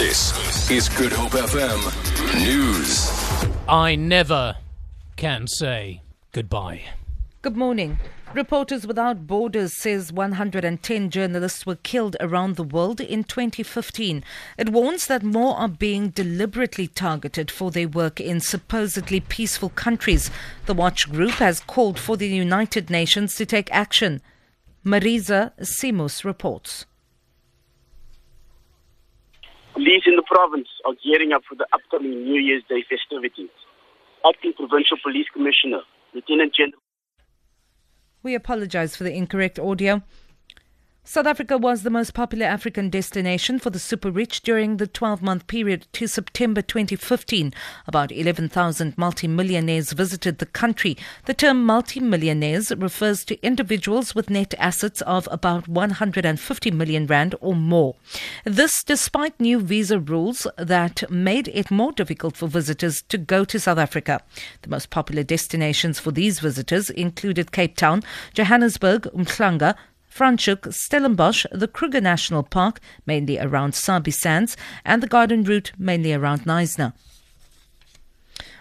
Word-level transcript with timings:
This 0.00 0.70
is 0.70 0.88
Good 0.88 1.12
Hope 1.12 1.32
FM 1.32 1.78
News. 2.42 3.10
I 3.68 3.96
never 3.96 4.56
can 5.16 5.46
say 5.46 6.00
goodbye. 6.32 6.84
Good 7.42 7.54
morning. 7.54 7.98
Reporters 8.32 8.86
Without 8.86 9.26
Borders 9.26 9.74
says 9.74 10.10
110 10.10 11.10
journalists 11.10 11.66
were 11.66 11.76
killed 11.76 12.16
around 12.18 12.56
the 12.56 12.62
world 12.62 13.02
in 13.02 13.24
2015. 13.24 14.24
It 14.56 14.70
warns 14.70 15.06
that 15.06 15.22
more 15.22 15.54
are 15.58 15.68
being 15.68 16.08
deliberately 16.08 16.86
targeted 16.86 17.50
for 17.50 17.70
their 17.70 17.86
work 17.86 18.22
in 18.22 18.40
supposedly 18.40 19.20
peaceful 19.20 19.68
countries. 19.68 20.30
The 20.64 20.72
watch 20.72 21.12
group 21.12 21.32
has 21.32 21.60
called 21.60 21.98
for 21.98 22.16
the 22.16 22.28
United 22.28 22.88
Nations 22.88 23.34
to 23.34 23.44
take 23.44 23.70
action. 23.70 24.22
Marisa 24.82 25.52
Simus 25.60 26.24
reports. 26.24 26.86
Police 29.80 30.02
in 30.04 30.16
the 30.16 30.22
province 30.30 30.68
are 30.84 30.92
gearing 31.02 31.32
up 31.32 31.40
for 31.48 31.54
the 31.54 31.66
upcoming 31.72 32.24
New 32.24 32.38
Year's 32.38 32.62
Day 32.68 32.84
festivities. 32.86 33.48
Acting 34.28 34.52
Provincial 34.52 34.98
Police 35.02 35.24
Commissioner, 35.32 35.80
Lieutenant 36.12 36.54
General 36.54 36.82
We 38.22 38.34
apologize 38.34 38.94
for 38.94 39.04
the 39.04 39.14
incorrect 39.14 39.58
audio. 39.58 40.02
South 41.10 41.26
Africa 41.26 41.58
was 41.58 41.82
the 41.82 41.90
most 41.90 42.14
popular 42.14 42.46
African 42.46 42.88
destination 42.88 43.58
for 43.58 43.70
the 43.70 43.80
super 43.80 44.12
rich 44.12 44.42
during 44.42 44.76
the 44.76 44.86
12 44.86 45.22
month 45.22 45.48
period 45.48 45.88
to 45.94 46.06
September 46.06 46.62
2015. 46.62 47.52
About 47.88 48.12
11,000 48.12 48.96
multimillionaires 48.96 49.90
visited 49.90 50.38
the 50.38 50.46
country. 50.46 50.96
The 51.24 51.34
term 51.34 51.66
multimillionaires 51.66 52.70
refers 52.76 53.24
to 53.24 53.44
individuals 53.44 54.14
with 54.14 54.30
net 54.30 54.54
assets 54.56 55.00
of 55.00 55.28
about 55.32 55.66
150 55.66 56.70
million 56.70 57.08
rand 57.08 57.34
or 57.40 57.56
more. 57.56 57.96
This 58.44 58.84
despite 58.84 59.40
new 59.40 59.58
visa 59.58 59.98
rules 59.98 60.46
that 60.56 61.10
made 61.10 61.48
it 61.48 61.72
more 61.72 61.90
difficult 61.90 62.36
for 62.36 62.46
visitors 62.46 63.02
to 63.08 63.18
go 63.18 63.44
to 63.44 63.58
South 63.58 63.78
Africa. 63.78 64.20
The 64.62 64.70
most 64.70 64.90
popular 64.90 65.24
destinations 65.24 65.98
for 65.98 66.12
these 66.12 66.38
visitors 66.38 66.88
included 66.88 67.50
Cape 67.50 67.76
Town, 67.76 68.04
Johannesburg, 68.32 69.08
Umhlanga, 69.12 69.74
Franschhoek, 70.10 70.72
Stellenbosch, 70.72 71.46
the 71.52 71.68
Kruger 71.68 72.00
National 72.00 72.42
Park, 72.42 72.80
mainly 73.06 73.38
around 73.38 73.74
Sabi 73.74 74.10
Sands, 74.10 74.56
and 74.84 75.02
the 75.02 75.06
Garden 75.06 75.44
Route, 75.44 75.72
mainly 75.78 76.12
around 76.12 76.42
Knysna. 76.42 76.92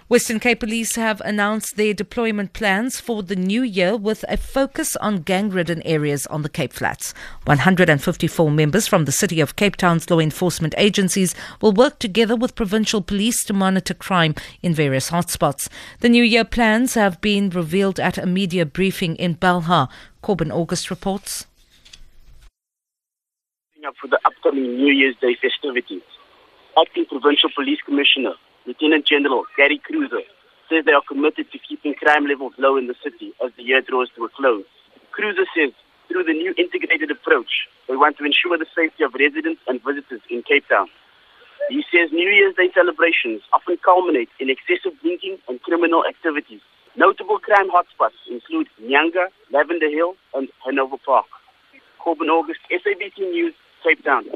Western 0.10 0.40
Cape 0.40 0.62
Police 0.62 0.96
have 0.96 1.22
announced 1.22 1.78
their 1.78 1.94
deployment 1.94 2.52
plans 2.54 3.00
for 3.00 3.22
the 3.22 3.36
new 3.36 3.62
year 3.62 3.96
with 3.96 4.26
a 4.28 4.38
focus 4.38 4.96
on 4.96 5.18
gang 5.18 5.52
ridden 5.52 5.84
areas 5.84 6.26
on 6.26 6.42
the 6.42 6.50
Cape 6.50 6.74
Flats. 6.74 7.14
154 7.46 8.50
members 8.50 8.88
from 8.88 9.06
the 9.06 9.12
City 9.12 9.40
of 9.40 9.56
Cape 9.56 9.76
Town's 9.76 10.10
law 10.10 10.18
enforcement 10.18 10.74
agencies 10.80 11.36
will 11.62 11.74
work 11.74 12.00
together 12.00 12.36
with 12.36 12.56
provincial 12.56 13.04
police 13.04 13.44
to 13.44 13.54
monitor 13.54 13.94
crime 13.94 14.34
in 14.64 14.74
various 14.74 15.12
hotspots. 15.12 15.70
The 16.00 16.10
new 16.10 16.24
year 16.24 16.44
plans 16.44 16.96
have 16.96 17.22
been 17.22 17.52
revealed 17.52 18.00
at 18.00 18.18
a 18.18 18.26
media 18.26 18.66
briefing 18.66 19.16
in 19.18 19.36
Belhar. 19.36 19.90
Corbin 20.24 20.52
August 20.52 20.90
reports. 20.90 21.46
for 24.02 24.08
the 24.08 24.20
upcoming 24.26 24.76
New 24.76 24.92
Year's 24.92 25.16
Day 25.22 25.36
festivities. 25.40 26.02
Acting 26.80 27.06
Provincial 27.06 27.50
Police 27.56 27.80
Commissioner, 27.86 28.34
Lieutenant 28.70 29.04
General 29.04 29.46
Gary 29.58 29.82
Kruser, 29.82 30.22
says 30.70 30.86
they 30.86 30.94
are 30.94 31.02
committed 31.02 31.52
to 31.52 31.58
keeping 31.58 31.96
crime 31.96 32.28
levels 32.28 32.54
low 32.60 32.78
in 32.78 32.86
the 32.86 32.94
city 33.04 33.34
as 33.44 33.50
the 33.58 33.64
year 33.64 33.82
draws 33.82 34.10
to 34.16 34.26
a 34.26 34.30
close. 34.30 34.64
Kruser 35.10 35.50
says 35.58 35.74
through 36.08 36.26
the 36.26 36.38
new 36.38 36.54
integrated 36.56 37.10
approach, 37.10 37.66
they 37.88 37.96
want 37.96 38.20
to 38.20 38.26
ensure 38.26 38.60
the 38.60 38.70
safety 38.78 39.04
of 39.04 39.18
residents 39.18 39.60
and 39.66 39.82
visitors 39.82 40.22
in 40.30 40.44
Cape 40.44 40.70
Town. 40.70 40.86
He 41.70 41.82
says 41.90 42.14
New 42.14 42.30
Year's 42.30 42.54
Day 42.54 42.70
celebrations 42.72 43.42
often 43.54 43.78
culminate 43.82 44.30
in 44.40 44.54
excessive 44.54 44.94
drinking 45.02 45.42
and 45.50 45.60
criminal 45.66 46.06
activities. 46.06 46.62
Notable 46.96 47.40
crime 47.40 47.74
hotspots 47.74 48.22
include 48.30 48.70
Nyanga, 48.78 49.34
Lavender 49.50 49.90
Hill, 49.90 50.14
and 50.36 50.48
Hanover 50.64 50.98
Park. 51.04 51.26
Corbin 51.98 52.30
August, 52.30 52.62
SABC 52.70 53.18
News, 53.34 53.56
Cape 53.82 54.06
Town. 54.06 54.30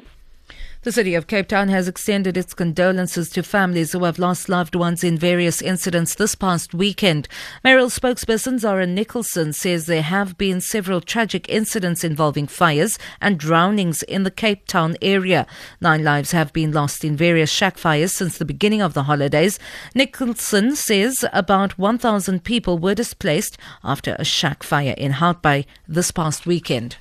The 0.83 0.91
city 0.91 1.15
of 1.15 1.27
Cape 1.27 1.47
Town 1.47 1.69
has 1.69 1.87
extended 1.87 2.35
its 2.35 2.53
condolences 2.53 3.29
to 3.29 3.41
families 3.41 3.93
who 3.93 4.03
have 4.03 4.19
lost 4.19 4.49
loved 4.49 4.75
ones 4.75 5.01
in 5.01 5.17
various 5.17 5.61
incidents 5.61 6.13
this 6.13 6.35
past 6.35 6.73
weekend. 6.73 7.29
Mayoral 7.63 7.87
spokesperson 7.87 8.59
Zara 8.59 8.85
Nicholson 8.85 9.53
says 9.53 9.85
there 9.85 10.01
have 10.01 10.37
been 10.37 10.59
several 10.59 10.99
tragic 10.99 11.47
incidents 11.47 12.03
involving 12.03 12.47
fires 12.47 12.99
and 13.21 13.39
drownings 13.39 14.03
in 14.03 14.23
the 14.23 14.31
Cape 14.31 14.67
Town 14.67 14.97
area. 15.01 15.47
Nine 15.79 16.03
lives 16.03 16.33
have 16.33 16.51
been 16.51 16.73
lost 16.73 17.05
in 17.05 17.15
various 17.15 17.49
shack 17.49 17.77
fires 17.77 18.11
since 18.11 18.37
the 18.37 18.43
beginning 18.43 18.81
of 18.81 18.93
the 18.93 19.03
holidays. 19.03 19.59
Nicholson 19.95 20.75
says 20.75 21.23
about 21.31 21.79
1,000 21.79 22.43
people 22.43 22.77
were 22.77 22.93
displaced 22.93 23.57
after 23.85 24.17
a 24.19 24.25
shack 24.25 24.63
fire 24.63 24.95
in 24.97 25.13
Hout 25.13 25.41
Bay 25.41 25.65
this 25.87 26.11
past 26.11 26.45
weekend. 26.45 26.97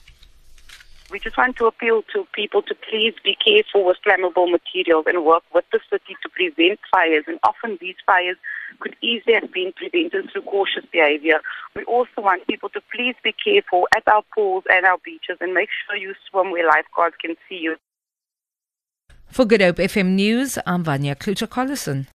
We 1.13 1.21
just 1.21 1.37
want 1.37 1.57
to 1.59 1.67
appeal 1.67 2.03
to 2.15 2.27
people 2.33 2.63
to 2.63 2.75
please 2.75 3.13
be 3.23 3.37
careful 3.37 3.85
with 3.85 3.99
flammable 4.05 4.51
materials 4.51 5.05
and 5.07 5.27
work 5.27 5.43
with 5.53 5.67
the 5.71 5.79
city 5.91 6.17
to 6.23 6.29
prevent 6.31 6.81
fires. 6.91 7.25
And 7.27 7.39
often 7.43 7.77
these 7.83 7.97
fires 8.07 8.39
could 8.81 8.97
easily 9.03 9.35
have 9.35 9.53
been 9.53 9.75
prevented 9.77 10.33
through 10.33 10.41
cautious 10.43 10.87
behavior. 10.91 11.43
We 11.77 11.85
also 11.85 12.23
want 12.23 12.47
people 12.47 12.71
to 12.71 12.81
please 12.97 13.15
be 13.23 13.35
careful 13.45 13.89
at 13.95 14.09
our 14.09 14.23
pools 14.35 14.65
and 14.71 14.87
our 14.87 14.97
beaches 15.05 15.37
and 15.43 15.53
make 15.53 15.69
sure 15.85 15.99
you 15.99 16.15
swim 16.31 16.51
where 16.51 16.67
lifeguards 16.67 17.17
can 17.21 17.37
see 17.47 17.57
you. 17.57 17.77
For 19.27 19.45
Good 19.45 19.61
Hope 19.61 19.77
FM 19.77 20.15
News, 20.15 20.57
I'm 20.67 20.83
Vanya 20.83 21.15
Kluter-Collison. 21.15 22.07